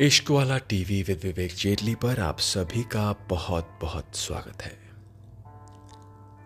[0.00, 4.78] इश्क वाला TV with विवेक जेटली पर आप सभी का बहुत बहुत स्वागत है।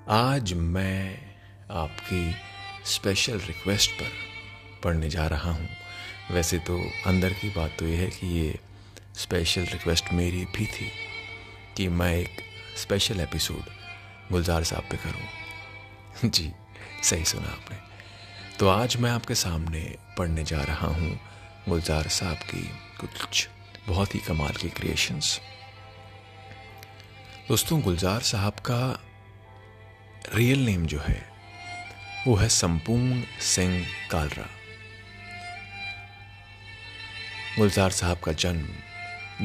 [0.08, 1.18] आज मैं
[1.70, 2.34] आपकी
[2.84, 4.12] स्पेशल रिक्वेस्ट पर
[4.84, 5.68] पढ़ने जा रहा हूँ।
[6.30, 8.58] वैसे तो अंदर की बात तो यह है कि ये
[9.16, 10.90] स्पेशल रिक्वेस्ट मेरी भी थी
[11.76, 12.40] कि मैं एक
[12.76, 13.64] स्पेशल एपिसोड
[14.32, 16.52] गुलजार साहब पे करूँ। जी,
[17.02, 17.76] सही सुना आपने।
[18.58, 21.18] तो आज मैं आपके सामने पढ़ने जा रहा हूँ
[21.68, 22.70] गुलजार साहब की
[23.06, 23.48] कुछ
[23.86, 25.40] बहुत ही कमाल के क्रिएशंस
[27.48, 29.00] दोस्तों, गुलजार साहब का
[30.34, 31.30] रियल नेम जो है,
[32.26, 34.48] वो है संपूर्ण सिंह कालरा।
[37.58, 38.68] गुलजार साहब का जन्म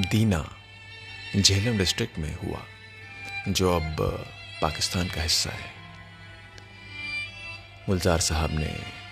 [0.01, 0.57] दीना,
[1.37, 2.63] झेलम डिस्ट्रिक्ट में हुआ,
[3.47, 3.95] जो अब,
[4.61, 5.71] पाकिस्तान का हिस्सा है।
[7.85, 9.06] गुलजार साहब ने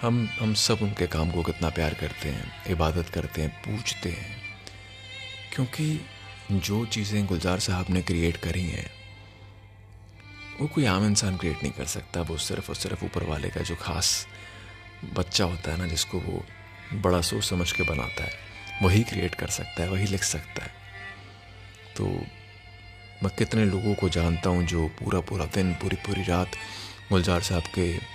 [0.00, 4.42] हम हम सब उनके काम को कितना प्यार करते हैं, इबादत करते हैं पूछते हैं।
[5.52, 6.06] क्योंकि
[6.52, 8.90] जो चीज़ें गुलजार साहब ने क्रिएट करी हैं,
[10.60, 13.60] वो कोई आम इंसान क्रिएट नहीं कर सकता। वो सिर्फ़ और सिर्फ़ ऊपर वाले का
[13.60, 14.26] जो खास
[15.14, 16.44] बच्चा होता है ना, जिसको वो
[16.92, 18.30] बड़ा सोच समझ के बनाता है,
[18.82, 20.70] वही क्रिएट कर सकता है, वही लिख सकता है।
[21.96, 22.06] तो
[23.22, 26.50] मैं कितने लोगों को जानता हूँ जो पूरा पूरा दिन, पूरी पूरी रात
[27.08, 28.14] गुलजार साहब के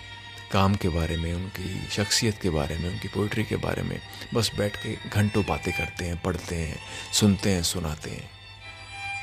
[0.51, 3.99] काम के बारे में उनकी शख्सियत के बारे में उनकी पोइट्री के बारे में
[4.33, 6.79] बस बैठ के घंटों बातें करते हैं पढ़ते हैं
[7.13, 8.29] सुनते हैं सुनाते हैं।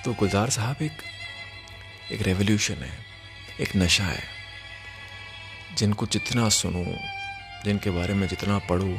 [0.05, 1.02] तो गुलजार साहब एक
[2.12, 2.92] एक रेवोल्यूशन है
[3.60, 4.22] एक नशा है
[5.78, 6.84] जिनको जितना सुनो
[7.64, 8.98] जिनके बारे में जितना पढ़ो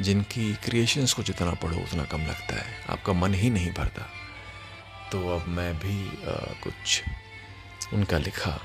[0.00, 4.06] जिनकी क्रिएशंस को जितना पढ़ो उतना कम लगता है आपका मन ही नहीं भरता।
[5.12, 6.32] तो अब मैं भी आ,
[6.62, 7.02] कुछ
[7.92, 8.60] उनका लिखा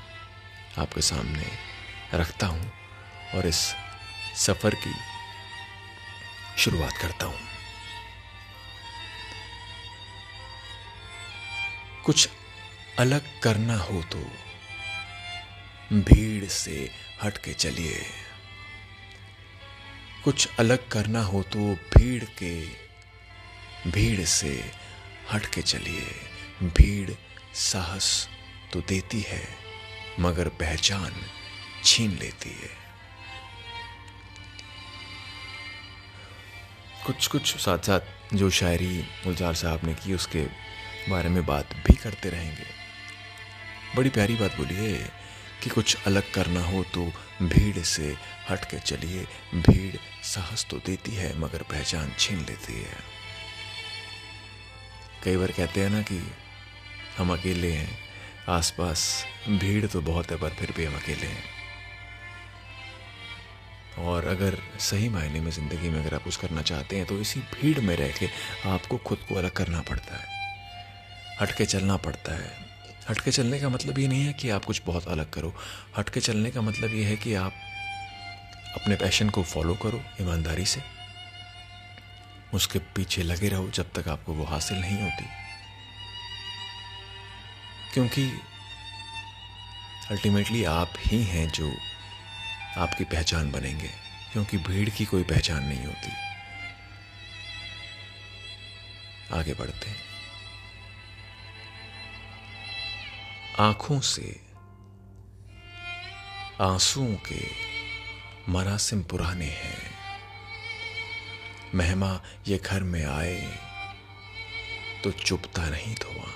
[0.78, 1.46] आपके सामने
[2.14, 2.83] रखता हूँ।
[3.34, 3.74] और इस
[4.36, 4.94] सफ़र की
[6.58, 7.40] शुरुआत करता हूँ।
[12.04, 12.28] कुछ
[12.98, 14.18] अलग करना हो तो
[15.92, 16.90] भीड़ से
[17.22, 18.04] हट के चलिए।
[20.24, 22.54] कुछ अलग करना हो तो भीड़ के,
[23.90, 24.72] भीड़ से
[25.32, 27.10] हट के चलिए। भीड़
[27.54, 28.28] साहस
[28.72, 29.42] तो देती है,
[30.20, 31.12] मगर पहचान
[31.84, 32.83] छीन लेती है।
[37.06, 40.46] कुछ कुछ साथ साथ जो शायरी गुलजार साहब ने की, उसके
[41.10, 42.66] बारे में बात भी करते रहेंगे।
[43.96, 44.94] बड़ी प्यारी बात बोलिए
[45.62, 47.04] कि कुछ अलग करना हो तो
[47.42, 48.14] भीड़ से
[48.50, 52.96] हट के चलिए। भीड़ साहस तो देती है, मगर पहचान छीन लेती है।
[55.24, 56.32] कई बार कहते हैं ना कि
[57.18, 57.98] हम अकेले हैं,
[58.48, 61.53] आसपास भीड़ तो बहुत है, पर फिर भी हम अकेले हैं।
[63.98, 67.40] और अगर सही मायने में ज़िंदगी में अगर आप कुछ करना चाहते हैं तो इसी
[67.40, 68.28] भीड़ में रह के
[68.68, 70.32] आपको खुद को अलग करना पड़ता है।
[71.40, 72.50] हटके चलना पड़ता है।
[73.10, 75.54] हटके चलने का मतलब ये नहीं है कि आप कुछ बहुत अलग करो।
[75.96, 77.52] हटके चलने का मतलब ये है कि आप
[78.74, 80.82] अपने पैशन को फॉलो करो ईमानदारी से।
[82.54, 85.24] उसके पीछे लगे रहो जब तक आपको वो हासिल नहीं होती।
[87.94, 88.30] क्योंकि
[90.10, 91.72] अल्टीमेटली आप ही हैं जो
[92.78, 93.90] आपकी पहचान बनेंगे,
[94.32, 96.12] क्योंकि भीड़ की कोई पहचान नहीं होती।
[99.34, 99.96] आगे बढ़ते हैं।
[103.58, 104.40] आँखों से,
[106.60, 107.42] आंसुओं के
[108.48, 109.94] मरासिम पुराने हैं।
[111.74, 113.40] मेहमा, ये घर में आए
[115.04, 116.34] तो चुपता नहीं धुआँ।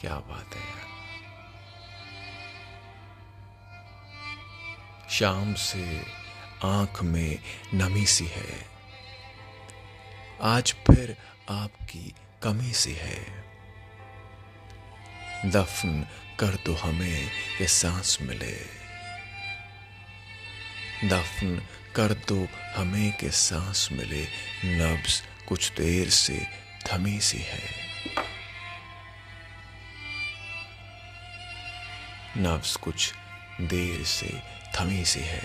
[0.00, 0.73] क्या बात है।
[5.10, 6.02] शाम से
[6.64, 7.38] आँख में
[7.74, 8.66] नमी सी है।
[10.42, 11.16] आज फिर
[11.50, 13.44] आपकी कमी सी है।
[15.46, 16.06] दफन
[16.40, 18.84] कर दो हमें, ये सांस मिले।
[21.08, 21.66] दफन
[21.96, 24.26] कर दो हमें के सांस मिले।
[24.64, 26.46] नब्ज कुछ देर से
[26.92, 27.84] थमी सी है।
[32.38, 33.14] नब्ज कुछ
[33.60, 35.42] देर से थमी सी है।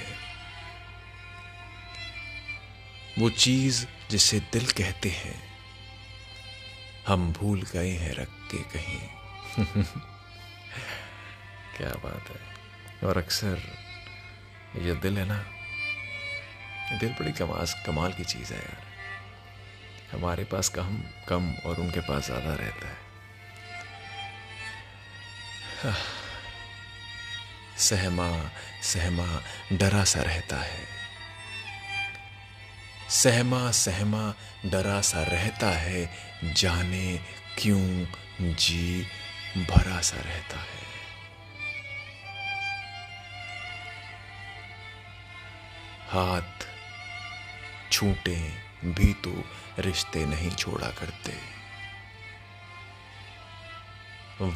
[3.20, 5.50] वो चीज़ जिसे दिल कहते हैं,
[7.08, 9.00] हम भूल गए हैं रख के कहीं।
[11.78, 13.62] क्या बात है। और अक्सर
[14.76, 15.38] ये दिल है ना,
[17.00, 18.88] दिल बड़ी कमाल कमाल की चीज़ है यार।
[20.12, 23.08] हमारे पास कम कम और उनके पास ज़्यादा रहता है।
[27.80, 28.52] सहमा
[28.84, 29.44] सहमा,
[29.74, 30.88] डरा सा रहता है।
[33.10, 34.34] सहमा सहमा,
[34.66, 36.18] डरा सा रहता है,
[36.54, 37.20] जाने
[37.60, 38.06] क्यों
[38.56, 39.08] जी
[39.58, 40.90] भरा सा रहता है।
[46.10, 46.68] हाथ
[47.92, 48.54] छूटे
[48.86, 49.50] भी तो
[49.80, 51.60] रिश्ते नहीं छोड़ा करते।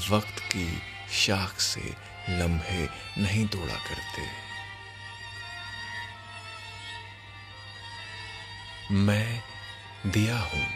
[0.10, 0.82] वक्त की
[1.12, 4.54] शाख से लम्हे नहीं तोड़ा करते।
[8.92, 9.44] मैं
[10.06, 10.68] दिया हूँ।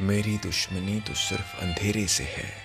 [0.00, 2.64] मेरी दुश्मनी तो सिर्फ़ अंधेरे से है।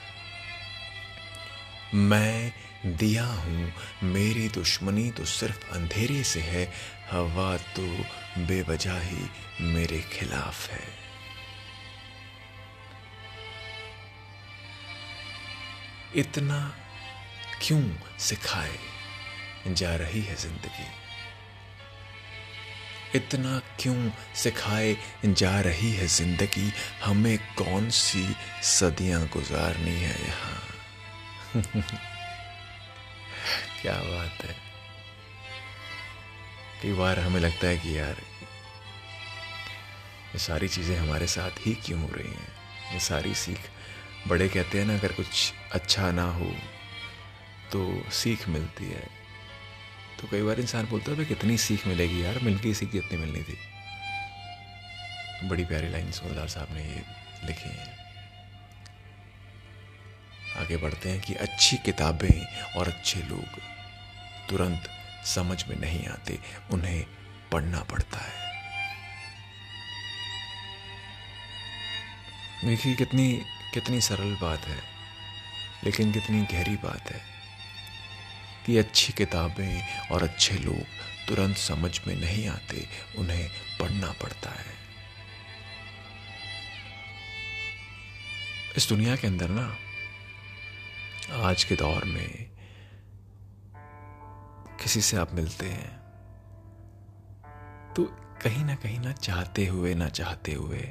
[1.94, 2.54] मैं
[2.86, 3.74] दिया हूँ।
[4.04, 6.74] मेरी दुश्मनी तो सिर्फ़ अंधेरे से है।
[7.12, 7.88] हवा तो
[8.38, 9.30] बेवजह ही
[9.62, 11.08] मेरे खिलाफ है।
[16.16, 16.87] इतना
[17.62, 17.84] क्यों
[18.20, 18.78] सिखाए
[19.68, 20.86] जा रही है ज़िंदगी?
[23.16, 26.74] इतना क्यों सिखाए जा रही है ज़िंदगी?
[27.04, 30.62] हमें कौन सी सदियाँ गुजारनी है यहाँ?
[33.82, 34.56] क्या बात है।
[36.82, 38.16] कई बार हमें लगता है कि यार,
[40.34, 42.54] ये सारी चीज़ें हमारे साथ ही क्यों हो रही हैं?
[42.94, 43.60] ये सारी सीख,
[44.28, 46.56] बड़े कहते हैं ना, अगर कुछ अच्छा ना हो
[47.72, 49.10] तो सीख मिलती है।
[50.22, 53.44] तो कई बार इंसान बोलता है भाई कितनी सीख मिलेगी यार, मिलके सीख जितनी मिलनी
[53.44, 53.58] थी।
[55.48, 57.04] बड़ी प्यारी लाइन सोलदार साहब ने ये
[57.46, 57.96] लिखी है।
[60.58, 63.60] आगे बढ़ते हैं कि अच्छी किताबें और अच्छे लोग
[64.50, 64.90] तुरंत
[65.26, 66.40] समझ में नहीं आते,
[66.72, 67.06] उन्हें
[67.52, 68.48] पढ़ना पड़ता है।
[72.66, 73.42] देखिए, कितनी
[73.74, 74.82] कितनी सरल बात है,
[75.84, 77.37] लेकिन कितनी गहरी बात है।
[78.68, 80.82] कि अच्छी किताबें और अच्छे लोग
[81.28, 82.88] तुरंत समझ में नहीं आते,
[83.18, 83.48] उन्हें
[83.80, 84.76] पढ़ना पड़ता है।
[88.78, 89.66] इस दुनिया के अंदर ना,
[91.44, 92.50] आज के दौर में
[94.84, 95.96] किसी से आप मिलते हैं
[97.96, 98.04] तो
[98.44, 100.82] कहीं ना कहीं ना चाहते हुए, ना चाहते हुए,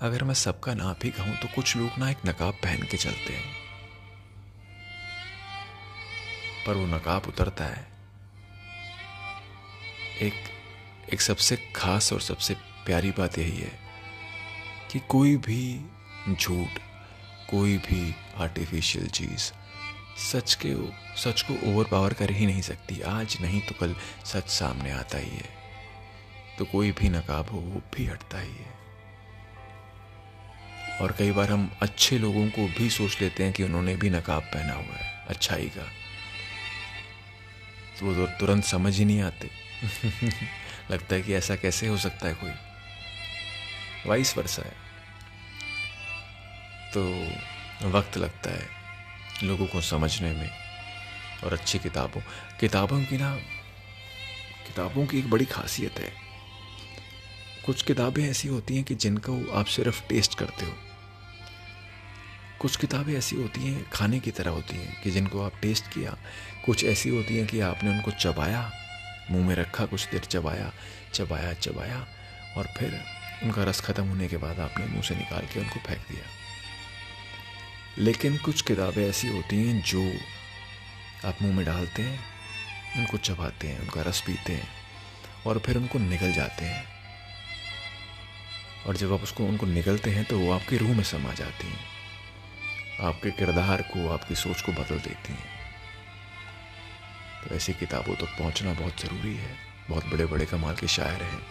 [0.00, 3.32] अगर मैं सबका नाप ही कहूँ तो कुछ लोग ना एक नकाब पहन के चलते
[3.32, 3.61] हैं।
[6.66, 7.86] पर वो नकाब उतरता है।
[10.22, 10.34] एक
[11.12, 12.54] एक सबसे खास और सबसे
[12.86, 13.80] प्यारी बात यही है
[14.90, 15.90] कि कोई भी
[16.34, 16.68] झूठ,
[17.50, 19.52] कोई भी आर्टिफिशियल चीज़
[20.18, 20.74] सच के,
[21.20, 25.18] सच को ओवर पावर कर ही नहीं सकती। आज नहीं तो कल सच सामने आता
[25.18, 25.48] ही है।
[26.58, 28.82] तो कोई भी नकाब हो, वो भी हटता ही है।
[31.00, 34.42] और कई बार हम अच्छे लोगों को भी सोच लेते हैं कि उन्होंने भी नकाब
[34.42, 36.01] पहना हुआ है, अच्छाई का।
[38.02, 39.50] तो तुरंत समझ ही नहीं आते।
[40.90, 42.52] लगता है कि ऐसा कैसे हो सकता है कोई।
[44.06, 44.92] वाइस वर्षा है।
[46.94, 47.26] तो
[47.88, 48.68] वक्त लगता है
[49.42, 50.50] लोगों को समझने में
[51.44, 52.20] और अच्छी किताबों
[52.60, 53.36] किताबों की ना,
[54.66, 56.12] किताबों की एक बड़ी खासियत है।
[57.66, 60.91] कुछ किताबें ऐसी होती हैं कि जिनको आप सिर्फ़ टेस्ट करते हो।
[62.62, 66.16] कुछ किताबें ऐसी होती हैं, खाने की तरह होती हैं, कि जिनको आप टेस्ट किया।
[66.66, 68.72] कुछ ऐसी होती हैं कि आपने उनको चबाया,
[69.30, 70.72] मुँह में रखा, कुछ देर चबाया
[71.14, 72.06] चबाया चबाया,
[72.56, 73.04] और फिर
[73.42, 76.24] उनका रस ख़त्म होने के बाद आपने मुँह से निकाल के उनको फेंक दिया।
[77.98, 80.12] लेकिन कुछ किताबें ऐसी होती हैं जो
[81.28, 82.20] आप मुँह में डालते हैं,
[82.96, 84.68] उनको चबाते हैं, उनका रस पीते हैं,
[85.46, 86.84] और फिर उनको निकल जाते हैं।
[88.86, 92.01] और जब आप उसको, उनको निकलते हैं तो वो आपकी रूह में समा जाती हैं।
[93.00, 95.50] आपके किरदार को, आपकी सोच को बदल देती हैं।
[97.42, 99.56] तो ऐसी किताबों तक तो पहुँचना बहुत ज़रूरी है।
[99.88, 101.42] बहुत बड़े बड़े कमाल के शायर हैं।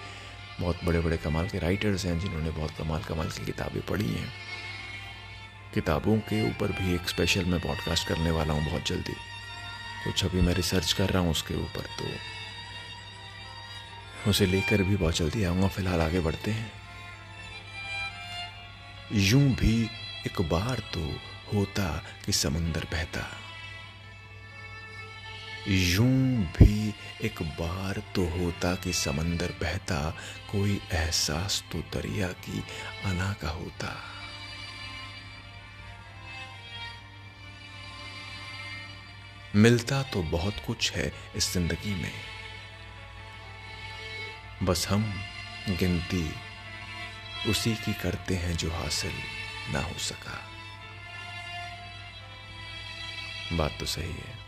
[0.60, 4.31] बहुत बड़े बड़े कमाल के राइटर्स हैं जिन्होंने बहुत कमाल कमाल की किताबें पढ़ी हैं।
[5.74, 9.13] किताबों के ऊपर भी एक स्पेशल मैं पॉडकास्ट करने वाला हूँ बहुत जल्दी।
[10.03, 12.05] कुछ अभी मैं रिसर्च कर रहा हूँ उसके ऊपर तो
[14.29, 16.71] उसे लेकर भी बहुत जल्दी आऊँगा, फ़िलहाल आगे बढ़ते हैं।
[19.12, 19.89] यूँ भी
[20.28, 21.01] एक बार तो
[21.54, 23.25] होता कि समंदर बहता।
[25.68, 30.00] यूँ भी एक बार तो होता कि समंदर बहता,
[30.51, 32.63] कोई एहसास तो दरिया की
[33.06, 33.96] अना का होता।
[39.56, 42.13] मिलता तो बहुत कुछ है इस ज़िंदगी में।
[44.63, 45.13] बस हम
[45.70, 46.34] गिनती
[47.50, 49.13] उसी की करते हैं जो हासिल।
[49.72, 50.51] ना हो सका।
[53.54, 54.40] बात तो सही है।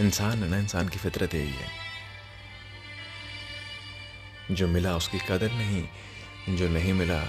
[0.00, 1.84] इंसान है ना, इंसान की फितरत यही है।
[4.50, 5.88] जो मिला उसकी कदर नहीं,
[6.56, 7.24] जो नहीं मिला,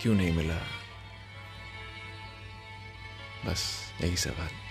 [0.00, 0.58] क्यों नहीं मिला?
[3.46, 4.67] बस यही सवाल।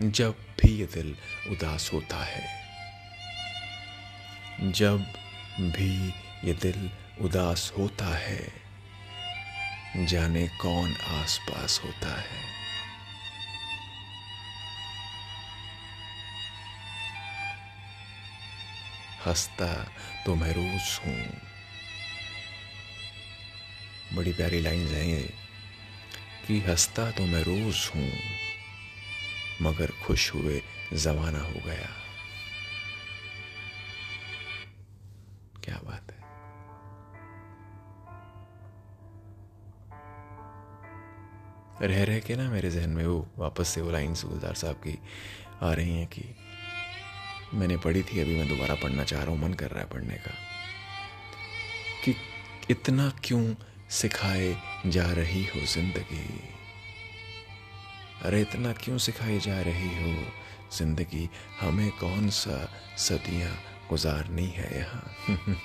[0.00, 1.16] जब भी ये दिल
[1.50, 2.62] उदास होता है,
[4.72, 4.98] जब
[5.60, 6.08] भी
[6.44, 6.90] ये दिल
[7.20, 8.52] उदास होता है,
[9.96, 12.40] जाने कौन आसपास होता है।
[19.26, 19.92] हंसता
[20.26, 21.40] तो मैं रोज हूँ।
[24.16, 25.22] बड़ी प्यारी लाइन है
[26.46, 28.12] कि हंसता तो मैं रोज हूँ।
[29.62, 30.62] मगर खुश हुए
[30.92, 31.88] जमाना हो गया।
[35.64, 36.20] क्या बात है?
[41.88, 44.98] रह रह के ना मेरे जहन में वो वापस से वो लाइन गुलजार साहब की
[45.62, 46.24] आ रही हैं कि
[47.54, 50.14] मैंने पढ़ी थी, अभी मैं दोबारा पढ़ना चाह रहा हूँ, मन कर रहा है पढ़ने
[50.14, 50.34] का।
[52.04, 52.14] कि
[52.70, 53.54] इतना क्यों
[53.90, 56.59] सिखाए जा रही हो ज़िंदगी?
[58.24, 60.32] अरे इतना क्यों सिखाई जा रही हो?
[60.78, 63.52] ज़िंदगी हमें कौन सा सदियाँ
[63.90, 65.14] गुजारनी है यहाँ?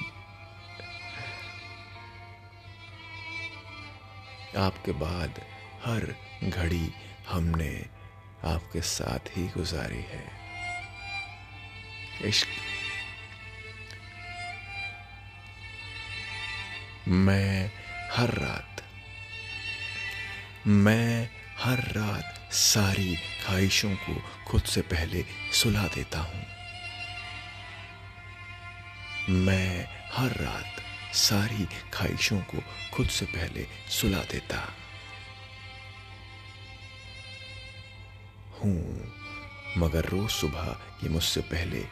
[4.58, 5.42] आपके बाद
[5.86, 6.94] हर घड़ी
[7.30, 7.86] हमने
[8.46, 10.24] आपके साथ ही गुजारी है।
[12.26, 12.48] इश्क।
[17.08, 17.72] मैं
[18.12, 18.82] हर रात,
[20.68, 24.14] मैं हर रात सारी ख्वाहिशों को
[24.48, 25.24] खुद से पहले
[25.54, 26.46] सुला देता हूँ।
[29.46, 30.82] मैं हर रात
[31.16, 34.60] सारी ख्वाहिशों को खुद से पहले सुला देता
[38.54, 38.78] हूँ,
[39.78, 41.84] मगर रोज सुबह ये मुझसे पहले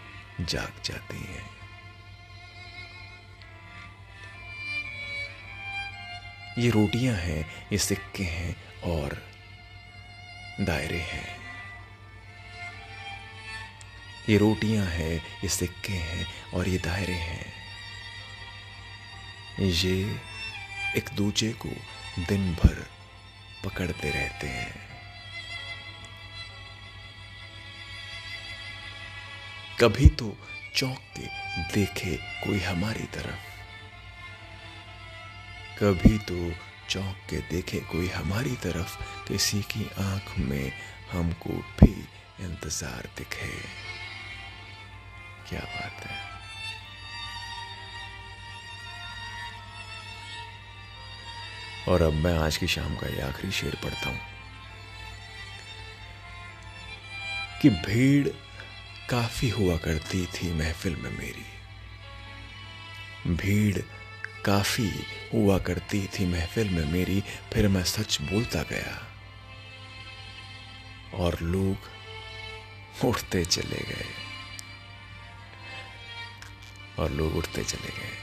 [0.42, 1.46] जाग जाती हैं।
[6.58, 8.56] ये रोटियाँ हैं, ये सिक्के हैं
[8.86, 9.22] और
[10.62, 11.38] दायरे हैं।
[14.30, 17.54] ये रोटियाँ हैं, ये सिक्के हैं और ये दायरे हैं।
[19.60, 20.20] ये
[20.98, 21.70] एक दूजे को
[22.28, 22.88] दिन भर
[23.66, 24.94] पकड़ते रहते हैं।
[29.80, 30.38] कभी तो
[30.76, 31.26] चौंक के
[31.74, 33.54] देखे कोई हमारी तरफ़।
[35.84, 36.52] कभी तो
[36.90, 40.72] चौंक के देखे कोई हमारी तरफ़, किसी की आँख में
[41.12, 42.08] हमको भी
[42.40, 43.58] इंतज़ार दिखे।
[45.50, 46.34] क्या बात है?
[51.88, 54.20] और अब मैं आज की शाम का ये आखिरी शेर पढ़ता हूँ।
[57.62, 58.28] कि भीड़
[59.10, 61.46] काफ़ी हुआ करती थी महफिल में मेरी।
[63.36, 63.78] भीड़
[64.46, 64.92] काफ़ी
[65.34, 67.24] हुआ करती थी महफिल में मेरी,
[67.54, 69.08] फिर मैं सच बोलता गया।
[71.14, 71.78] और लोग
[73.06, 74.06] उठते चले गए।
[77.00, 78.18] और लोग उठते चले गए।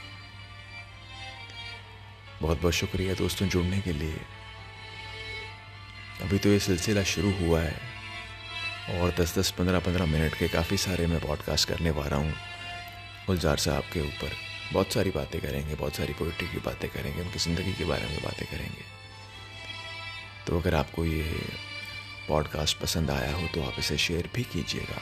[2.41, 4.17] बहुत बहुत शुक्रिया दोस्तों जुड़ने के लिए।
[6.21, 7.81] अभी तो ये सिलसिला शुरू हुआ है।
[9.01, 12.35] और 10-10 15-15 मिनट के काफ़ी सारे मैं पॉडकास्ट करने वाला हूँ।
[13.27, 17.39] गुलजार साहब के ऊपर। बहुत सारी बातें करेंगे, बहुत सारी पोइट्री की बातें करेंगे, उनकी
[17.39, 18.83] ज़िंदगी के बारे में बातें करेंगे।
[20.47, 21.23] तो अगर आपको ये
[22.27, 25.01] पॉडकास्ट पसंद आया हो तो आप इसे शेयर भी कीजिएगा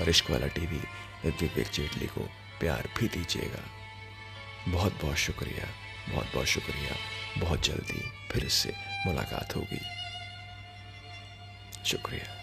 [0.00, 0.80] और इश्क वाला टीवी
[1.26, 2.20] विवेक जेटली को
[2.60, 3.62] प्यार भी दीजिएगा।
[4.68, 5.68] बहुत बहुत शुक्रिया,
[6.08, 6.96] बहुत बहुत शुक्रिया,
[7.38, 8.02] बहुत जल्दी
[8.32, 8.74] फिर इससे
[9.06, 9.80] मुलाकात होगी।
[11.84, 12.39] शुक्रिया।